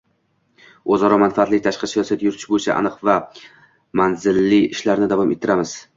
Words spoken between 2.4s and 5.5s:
bo‘yicha aniq va manzilli ishlarni davom